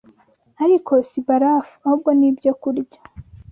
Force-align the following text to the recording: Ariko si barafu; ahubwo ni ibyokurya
Ariko 0.63 0.93
si 1.09 1.19
barafu; 1.27 1.73
ahubwo 1.85 2.09
ni 2.17 2.25
ibyokurya 2.31 2.99